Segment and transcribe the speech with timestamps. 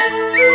[0.00, 0.44] Música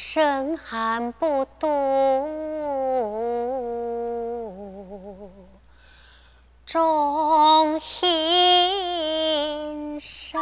[0.00, 1.66] 生寒不度
[6.64, 10.40] 终阴山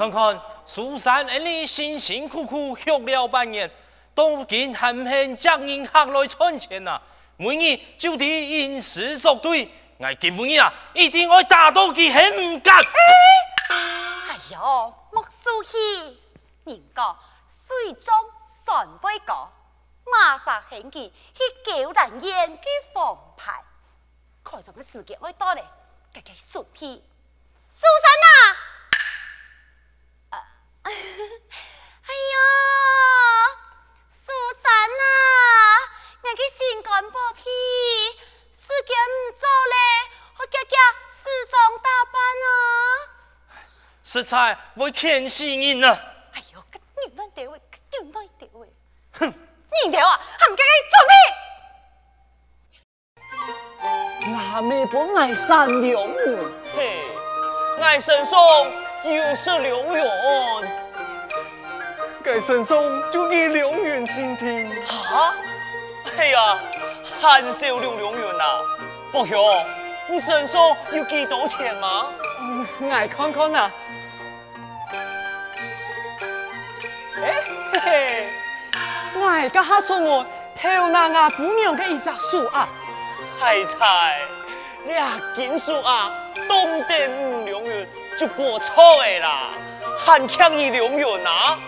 [0.00, 3.70] 看看苏三，你辛辛苦苦学了半年，
[4.14, 6.98] 都见还唔将银行来存钱呐？
[7.36, 12.74] 每日就地吟诗作对，我今每日啊一定会打到佢很唔甘。
[13.68, 16.18] 哎呦，莫苏气，
[16.64, 17.16] 人家
[17.66, 18.14] 水中
[18.64, 19.34] 三杯歌，
[20.10, 23.62] 马上兴起去叫人演佢放牌，
[24.42, 25.62] 看什么时间会到嘞？
[26.10, 27.04] 给给做屁，
[27.74, 28.56] 苏三呐！
[32.10, 32.36] 哎呦，
[34.10, 34.64] 苏珊
[34.98, 35.02] 呐，
[36.22, 37.44] 我去心肝宝气，
[38.58, 39.74] 时间唔早嘞，
[40.38, 40.76] 我家家
[41.22, 42.48] 时装打扮啊。
[44.02, 45.86] 实在会欠死人呢。
[46.32, 47.64] 哎呦，个女人地位，个
[48.02, 48.68] 女人地位。
[49.12, 49.32] 哼，
[49.84, 51.14] 你条啊，还唔该给做咩？
[54.32, 56.02] 那没不爱善良，
[56.74, 57.04] 嘿，
[57.80, 58.36] 爱神送。
[59.02, 60.79] 又是良缘，
[62.32, 64.70] 该身上就给两元听听。
[64.86, 65.34] 哈？
[66.16, 66.58] 哎呀，
[67.20, 68.44] 很少有良缘呐。
[69.10, 69.36] 伯兄，
[70.08, 72.06] 你身上有几多钱吗？
[72.38, 73.70] 嗯，来看看呐。
[77.20, 77.34] 哎
[77.72, 78.28] 嘿嘿，
[79.16, 80.24] 我家下出门，
[80.54, 82.68] 偷拿阿姑娘的一只树啊。
[83.40, 84.20] 太菜，
[84.86, 86.12] 俩金树啊，
[86.48, 87.08] 懂得
[87.44, 87.88] 良缘。
[88.16, 89.48] 就过错的啦，
[89.98, 91.58] 还欠一两元呐？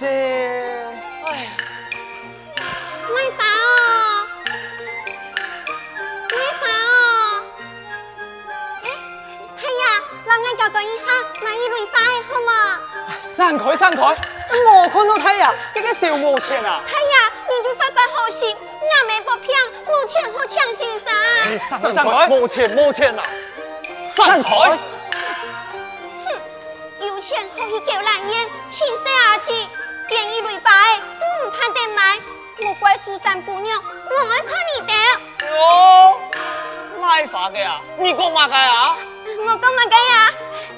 [0.00, 1.50] 呃，这，哎呀，
[3.12, 4.28] 没法哦，
[6.30, 7.42] 没法哦。
[8.84, 8.86] 哎，
[9.56, 9.82] 太呀，
[10.24, 11.02] 让俺教教一下
[11.42, 12.80] 买一轮发的好吗？
[13.22, 16.80] 散开，散开，我看到太呀，这个小没钱啊。
[16.86, 21.12] 太呀，你就发发好心，俺没不骗，没钱好抢先生。
[21.44, 23.22] 哎，散开，没钱，没钱呐，
[24.14, 24.78] 散开。
[27.86, 29.52] 叫兰烟，青色阿姐，
[30.08, 30.70] 便宜驴白，
[31.20, 32.18] 都唔怕得买。
[32.60, 34.92] 莫怪苏三姑娘，我爱看你的。
[35.46, 36.18] 哟，
[37.00, 37.80] 买法嘅啊？
[37.98, 38.32] 你讲。
[38.32, 38.96] 嘛嘅啊？
[39.38, 39.60] 我讲。
[39.60, 40.32] 嘛嘅呀？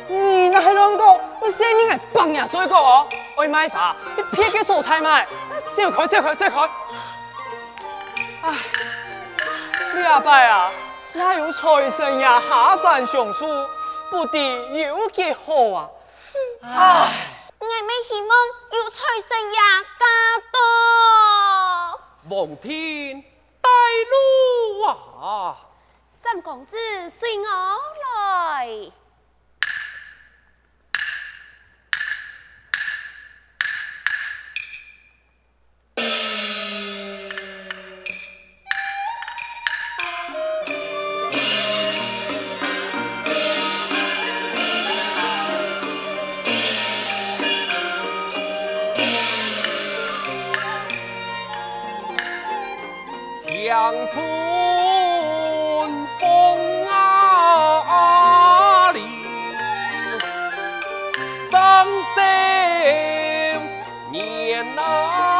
[0.09, 1.21] 你那还啷个？
[1.41, 3.07] 你生命系帮呀，所以讲，
[3.37, 5.27] 爱买法，你偏给蔬菜买，
[5.77, 6.69] 走开，走开，走开。
[8.43, 8.55] 唉，
[9.95, 10.71] 你阿伯啊，
[11.13, 12.43] 哪有财神呀？
[12.49, 13.47] 下凡上书，
[14.11, 15.89] 不敌有几好啊？
[16.63, 17.09] 唉，
[17.61, 18.31] 我们希望
[18.73, 18.97] 有财
[19.29, 19.59] 神爷
[19.99, 20.05] 驾
[20.51, 20.57] 到。
[22.31, 23.23] 望天
[23.61, 23.69] 带
[24.11, 25.59] 路啊！
[26.09, 26.77] 三公子
[27.11, 28.91] 随我来。
[64.63, 65.40] 年啊，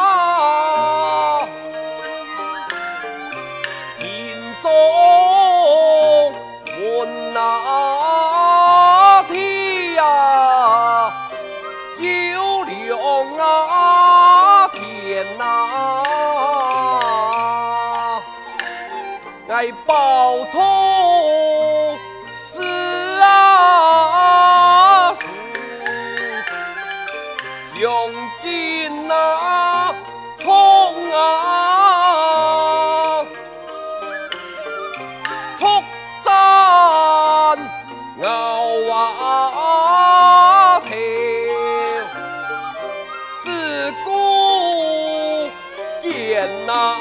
[46.41, 46.95] 言呐。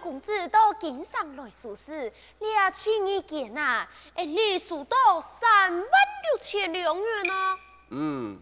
[0.00, 3.88] 公子到京上来书事，你也轻易见啊！
[4.14, 7.58] 哎，你数到三万六千两元啊！
[7.88, 8.38] 嗯，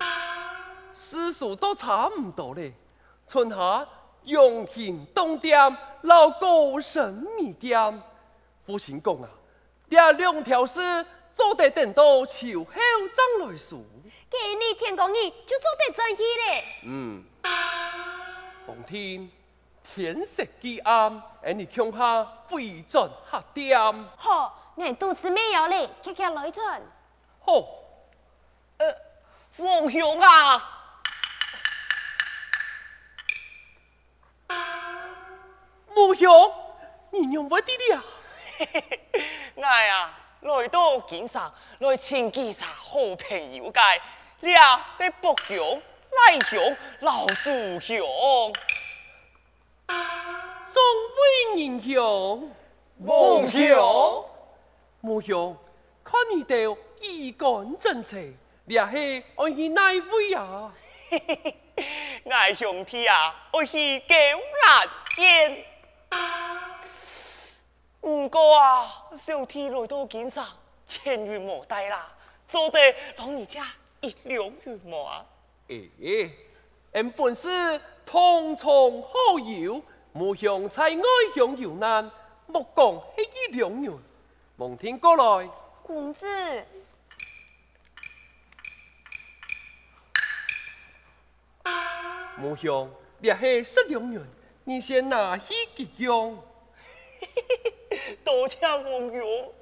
[0.98, 2.74] 私数都差唔多嘞。
[3.28, 3.86] 春夏
[4.24, 5.56] 用行东店，
[6.02, 8.02] 老高神秘店。
[8.66, 9.28] 父亲讲啊，
[9.92, 11.04] 这两条事
[11.34, 12.72] 做得等到秋后
[13.14, 13.84] 张来数。
[14.30, 16.64] 给你天公你就做得真气嘞。
[16.84, 17.22] 嗯，
[18.66, 19.30] 望天。
[19.94, 24.04] 天色既暗，而你恐怕飞转黑点。
[24.16, 26.80] 好，你都是没有嘞，看看来转。
[27.44, 27.52] 好，
[28.78, 28.96] 呃，
[29.58, 30.80] 王兄啊，
[35.94, 36.54] 母兄，
[37.10, 38.02] 你用不得了。
[39.62, 40.10] 哎呀，
[40.40, 43.80] 来到京上，来请几下好朋友介，
[44.40, 48.52] 俩的伯兄、来兄、老祖兄。
[50.72, 50.82] 众
[51.54, 52.50] 位英雄，
[53.04, 54.24] 王兄，
[55.02, 55.56] 王兄，
[56.02, 60.72] 看你哋衣冠整齐，你系爱去哪位啊？
[62.30, 64.14] 爱兄弟啊，我去高
[64.64, 65.64] 兰县。
[68.02, 70.44] 不过啊，小弟来到京上，
[70.84, 72.12] 千元莫带啦，
[72.48, 72.78] 做得
[73.16, 73.64] 老人家
[74.00, 75.24] 一两元莫啊。
[75.68, 76.30] 诶、欸，
[76.94, 79.80] 俺本是同窗好友。
[80.14, 81.02] 无向在外
[81.34, 82.10] 乡有难，
[82.46, 83.92] 莫讲系一两元。
[84.56, 85.48] 望天过来，
[85.82, 86.26] 公子。
[92.40, 92.90] 无向，
[93.20, 94.22] 也系十两元，
[94.64, 96.36] 你先拿去给用。
[98.24, 99.52] 多谢王勇，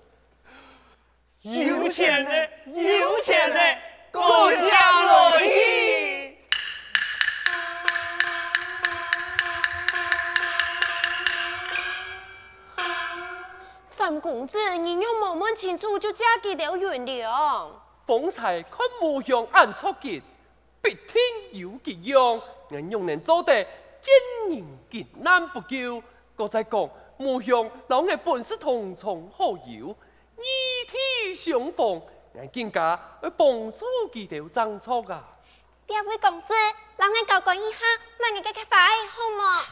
[1.42, 3.78] 有钱嘞，有钱嘞，
[4.12, 6.30] 多谢来意。
[14.20, 17.81] 公子，你又冇问清楚就嫁给了元良。
[18.06, 20.20] 方才看模样暗错结，
[20.82, 22.43] 必定有吉用。
[22.70, 23.70] 人用能做得见
[24.50, 26.02] 人见难不救。
[26.36, 26.90] 我再讲
[27.20, 29.94] 模样老爱本是同窗好友，
[30.39, 32.00] 异体相逢，
[32.32, 35.22] 人更加会帮助几条争吵啊！
[35.86, 36.55] 两位公子，
[36.96, 37.79] 老爱交关一下，
[38.20, 39.65] 问你个个法好么？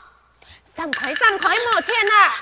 [0.63, 2.35] 三块三块没钱啦！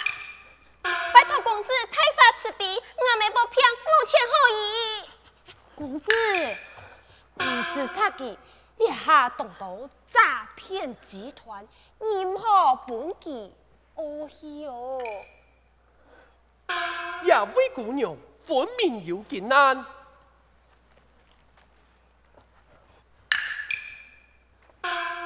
[1.14, 5.08] 拜托公子，太发慈悲，我们不骗，没钱好意。
[5.76, 6.10] 公子，
[7.34, 8.36] 你是差的，
[8.76, 11.64] 你下动到诈骗集团，
[12.00, 13.54] 任何本纪
[13.96, 15.02] 哦。
[17.24, 19.84] 呀，位姑娘，分明有困难。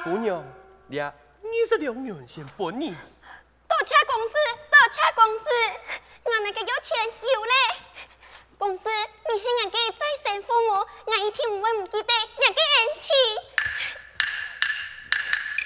[0.03, 0.43] 姑娘，
[0.87, 1.13] 你二
[1.67, 2.89] 十两元先分你。
[2.89, 4.35] 多谢公子，
[4.71, 5.45] 多谢公子，
[6.23, 7.51] 我那个有钱有嘞。
[8.57, 13.15] 公子，你是俺家再生父母，我一定唔会唔记得俺家恩情。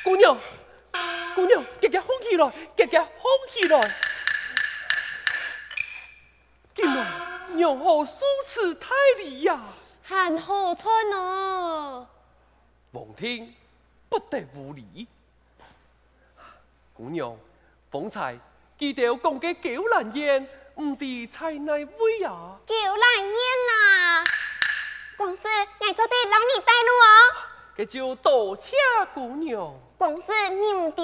[0.04, 0.38] 姑娘，
[1.36, 3.10] 姑娘，夹夹好起来，夹夹好
[3.54, 3.96] 起来。
[6.74, 6.98] 今日
[7.56, 8.06] 娘好如
[8.48, 9.60] 此太离呀？
[10.02, 12.08] 很好春哦。
[12.92, 13.54] 望天
[14.08, 15.08] 不得无礼，
[16.94, 17.38] 姑娘。
[17.92, 18.40] 方才
[18.80, 22.58] 记得讲嘅九兰烟，唔知在哪位啊？
[22.66, 23.36] 九兰烟
[23.68, 24.24] 呐，
[25.18, 25.44] 公子，
[25.82, 27.45] 你做得老你带路哦。
[27.78, 28.72] 这就多谢
[29.14, 29.74] 姑娘。
[29.98, 31.02] 公子，你唔知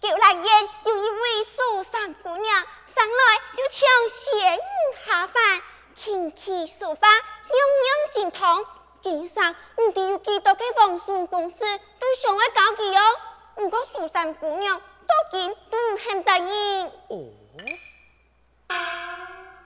[0.00, 2.54] 九兰烟有一位苏三姑娘，
[2.94, 4.58] 上来就请仙
[5.04, 5.62] 下凡，
[5.94, 8.64] 琴棋书画，用真痛，
[9.02, 11.64] 经常唔知有几多个王孙公子
[11.98, 13.18] 都想要搞佢哦。
[13.54, 16.86] 不过苏三姑娘到今都唔肯答应。
[17.08, 17.28] 哦，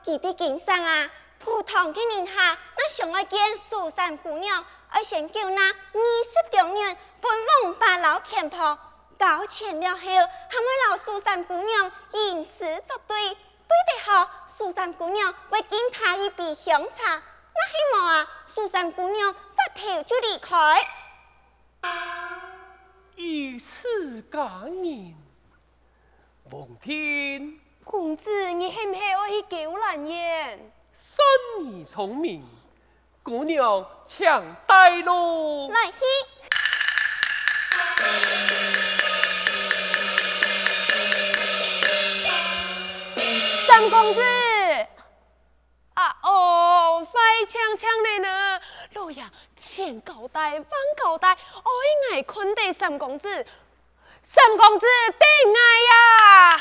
[0.04, 7.30] 佢哋经常啊，普通嘅人下，那想要见苏三姑娘，要先叫那二十多年奔
[7.64, 8.78] 往八老前坡，
[9.18, 17.22] 交钱了后，还我老苏三姑娘吟诗作对，对得好，苏三姑娘会敬他一杯香茶。
[17.52, 20.80] 那希望啊，苏三姑娘发头就离开。
[23.16, 25.14] 以此感言，
[26.50, 30.72] 王天公子，你系唔系爱去救兰燕？
[30.96, 32.42] 孙儿聪明，
[33.22, 35.70] 姑娘请带路。
[35.70, 35.98] 来去。
[43.66, 44.20] 三公子。
[45.94, 48.60] 啊哦，快枪抢来呢！
[48.94, 49.22] 老爷，
[49.54, 50.64] 前交代，晚
[50.96, 53.46] 交代，爱爱坤的三公子，
[54.22, 54.86] 三公子
[55.18, 55.60] 定爱
[55.90, 56.60] 呀！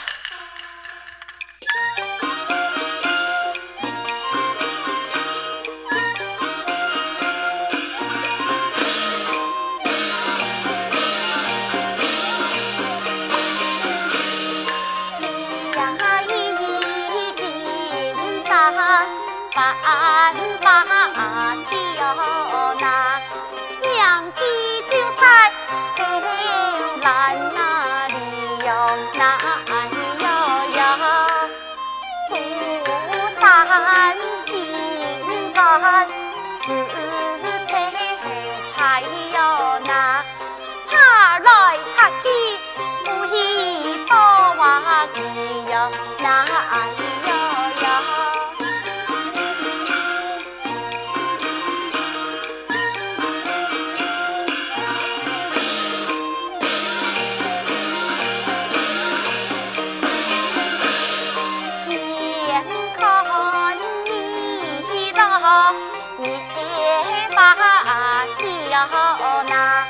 [68.87, 69.85] 好那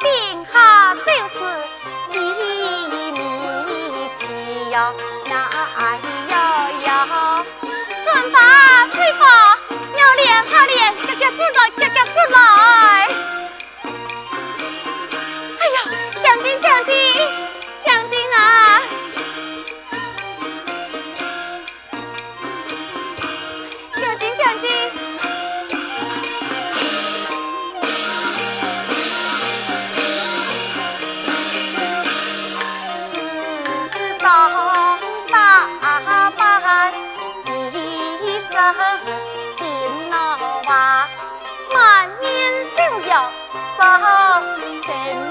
[0.00, 0.94] 病好
[2.12, 2.40] 就是
[2.90, 4.94] 一米七哟
[5.26, 6.17] 那
[44.88, 45.27] said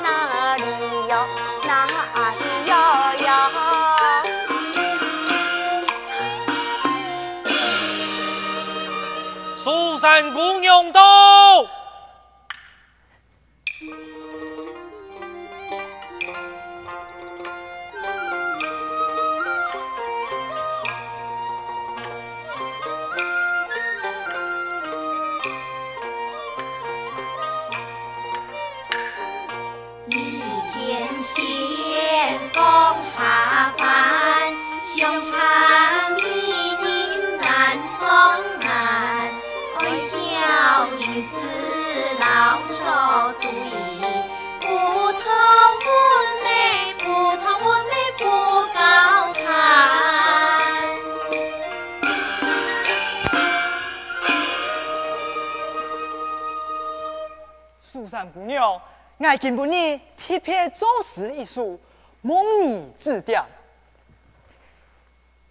[58.38, 58.80] 姑娘，
[59.18, 61.80] 我今不你特别作诗一首，
[62.22, 63.44] 梦儿指点。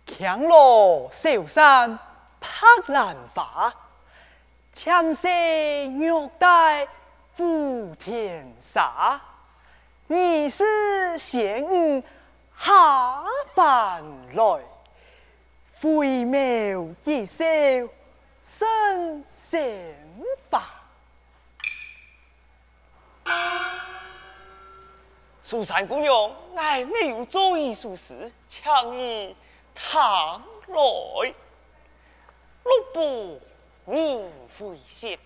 [0.07, 1.99] 强罗小山
[2.40, 3.75] 拍兰花，
[4.73, 6.87] 纤细玉带
[7.37, 9.21] 抚天沙。
[10.07, 12.00] 你是仙女
[12.57, 14.61] 下凡来，
[15.83, 17.45] 回眸一笑
[18.45, 19.93] 神仙
[20.49, 20.62] 法。
[25.49, 29.37] 苏三姑娘，我没有做一首诗，请你
[29.76, 31.35] 躺来。
[32.65, 33.41] 六部
[33.85, 35.17] 明会写，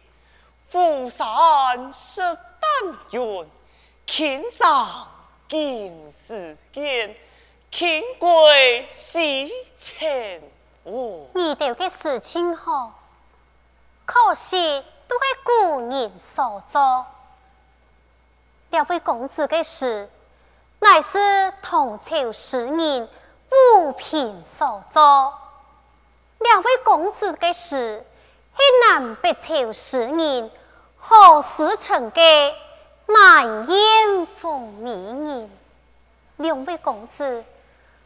[0.69, 3.51] 富山石丹云，
[4.05, 5.09] 天上
[5.49, 7.15] 金丝剑，
[7.71, 10.43] 天贵西前。
[10.85, 12.93] 哦，你哋嘅事情好，
[14.05, 14.85] 可惜。
[15.09, 17.05] 都是古人所作。
[18.71, 20.09] 两位公子的事，
[20.79, 23.09] 乃是唐朝诗人
[23.51, 25.35] 吴平所作。
[26.39, 28.05] 两位公子的事，
[28.57, 30.51] 是南北朝诗人
[30.99, 32.55] 何时成的
[33.07, 35.51] 难言风铭人。
[36.37, 37.45] 两位公子，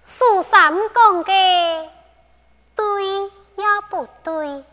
[0.02, 1.90] 苏三讲的
[2.74, 3.20] 对
[3.56, 4.64] 也不对？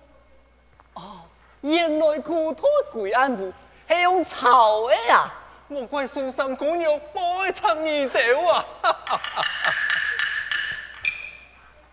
[0.93, 1.19] 哦，
[1.60, 3.51] 原来古托贵安部
[3.89, 5.29] 是用草的呀！
[5.71, 8.65] 莫怪苏三姑娘不爱唱二调啊！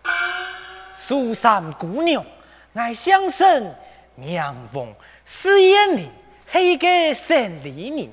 [0.93, 2.25] 苏三姑娘，
[2.73, 3.73] 爱相信
[4.15, 4.93] 娘王
[5.23, 6.11] 史艳龄
[6.51, 8.11] 是一个善良人，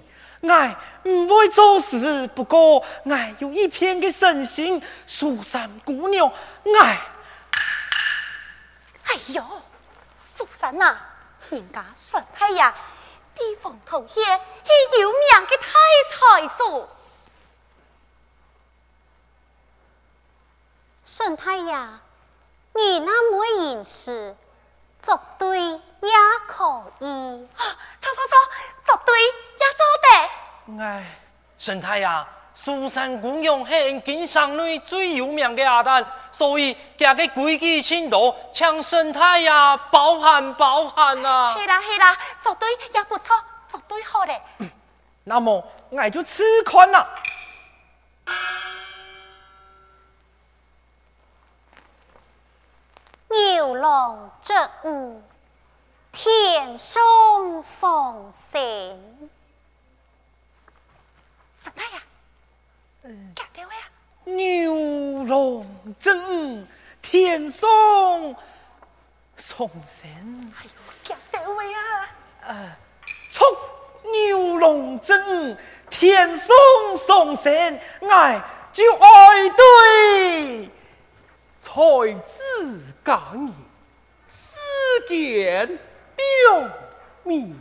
[0.48, 4.80] 爱唔会做事，不过爱有一片嘅诚心。
[5.04, 6.32] 苏三姑娘，
[6.80, 6.96] 爱
[9.02, 9.44] 哎呦，
[10.14, 11.10] 苏三呐、啊，
[11.50, 12.62] 人家沈太爷。
[13.36, 15.66] 地方同学是有名的大
[16.10, 16.88] 财主，
[21.04, 21.76] 沈太爷，
[22.72, 24.34] 你那么认识，
[25.02, 25.80] 作对也
[26.48, 27.06] 可以。
[27.06, 27.62] 啊，
[28.00, 28.36] 错错错，
[28.84, 30.82] 作对也做得。
[30.82, 31.18] 哎，
[31.58, 36.04] 沈太爷，苏三姑娘是经商内最有名的阿旦，
[36.36, 39.48] 所以家的规矩请多，请沈太爷
[39.90, 41.56] 包含包含啊！
[41.56, 43.34] 是啦是啦，做对也不错，
[43.70, 44.42] 做对好嘞。
[44.58, 44.70] 嗯，
[45.24, 47.08] 那么我就吃宽了。
[53.30, 54.52] 牛郎织
[54.84, 55.22] 女，
[56.12, 57.02] 天上
[57.62, 58.60] 送上仙。
[61.54, 61.98] 沈太爷。
[64.24, 66.66] 牛郎织女，
[67.00, 68.36] 天送
[69.36, 70.08] 送神。
[70.56, 70.70] 哎呦，
[71.02, 71.78] 夹到位啊！
[72.48, 72.76] 呃，
[73.30, 73.46] 冲
[74.12, 75.56] 牛郎织女，
[75.90, 76.54] 天送
[76.96, 78.40] 上仙，爱
[78.72, 80.70] 就爱对，
[81.60, 81.72] 才
[82.24, 83.52] 子佳人，
[84.28, 86.70] 世间了
[87.24, 87.60] 名。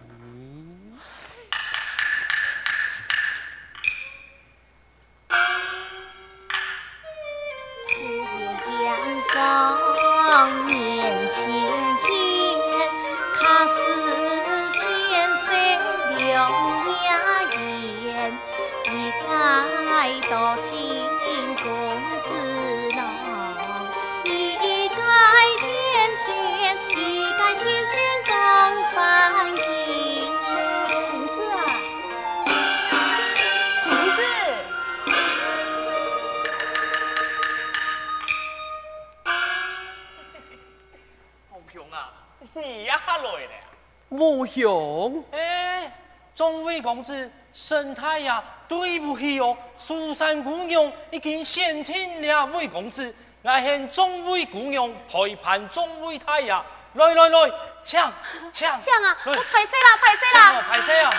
[44.55, 45.91] 母兄，哎，
[46.35, 48.31] 众位公子，神太爷，
[48.67, 56.53] 对不起哦，苏三姑娘已经先听了位公子，我向众位姑娘陪伴众位太爷，
[56.93, 57.51] 来来来，
[57.83, 58.13] 抢
[58.53, 59.17] 抢抢啊！
[59.25, 61.09] 我拍谢啦，拍谢啦，拍死啊！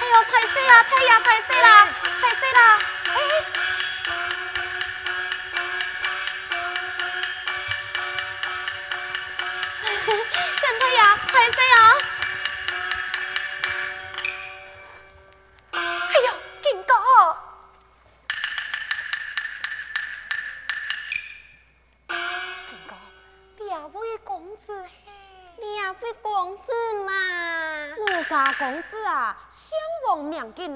[0.00, 1.88] 哎呦，拍谢啊，太爷拍死啦，
[2.20, 2.78] 拍死啦，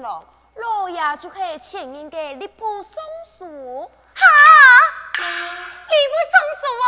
[0.03, 2.91] 老爷就系前面嘅吏部尚
[3.37, 3.89] 书。
[4.13, 4.21] 哈，
[5.15, 6.87] 吏部尚书哦，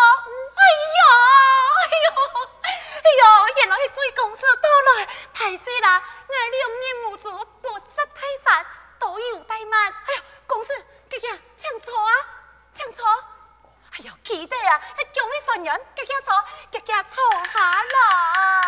[0.55, 0.61] 哎
[0.99, 0.99] 呦，
[1.79, 2.07] 哎呦。
[3.05, 3.23] 哎呦，
[3.55, 6.03] 原来是贵公子到来，歹势啦！
[6.27, 8.65] 我两年无足，不识泰山，
[8.99, 9.93] 都有怠慢。
[10.07, 10.73] 哎呀，公子，
[11.09, 12.13] 哥哥，请坐啊，
[12.73, 13.07] 请坐。
[13.07, 16.33] 哎呦，记得啊，那叫你顺人，哥哥坐，
[16.69, 18.64] 哥哥坐下来。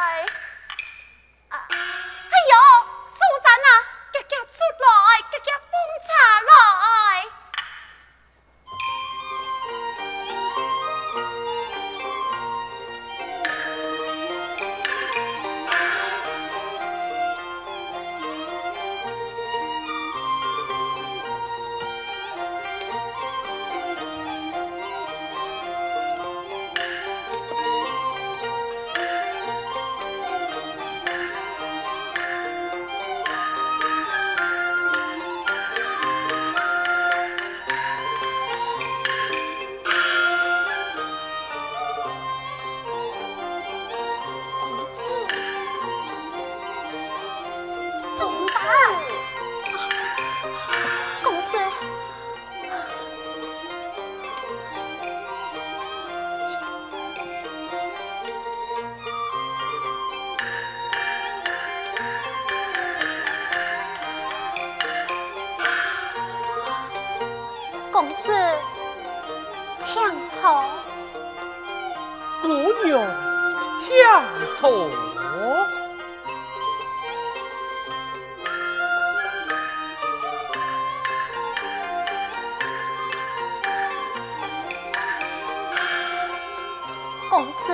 [87.66, 87.68] 子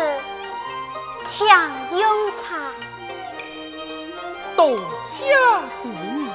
[1.26, 2.72] 抢用茶，
[4.56, 5.36] 多谢
[5.82, 6.32] 姑娘。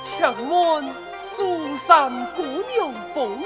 [0.00, 0.94] 请问
[1.36, 3.40] 苏三姑娘本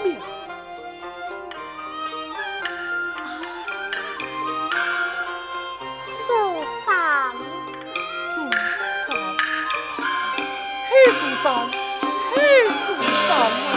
[11.43, 11.53] 三，
[12.35, 13.68] 嘿，四，三。